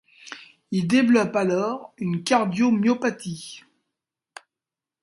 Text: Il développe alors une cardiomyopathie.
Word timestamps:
Il 0.71 0.87
développe 0.87 1.35
alors 1.35 1.93
une 1.99 2.23
cardiomyopathie. 2.23 3.65